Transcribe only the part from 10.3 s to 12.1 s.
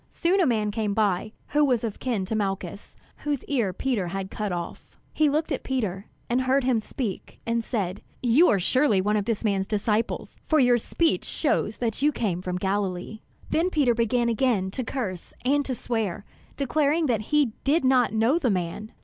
for your speech shows that